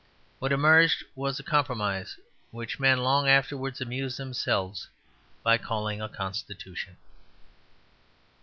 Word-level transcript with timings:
What 0.39 0.51
emerged 0.51 1.03
was 1.13 1.39
a 1.39 1.43
compromise, 1.43 2.17
which 2.49 2.79
men 2.79 3.03
long 3.03 3.29
afterwards 3.29 3.81
amused 3.81 4.17
themselves 4.17 4.87
by 5.43 5.59
calling 5.59 6.01
a 6.01 6.09
constitution. 6.09 6.97